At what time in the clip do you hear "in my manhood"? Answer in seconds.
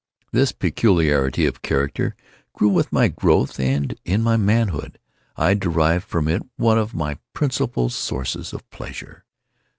4.03-4.97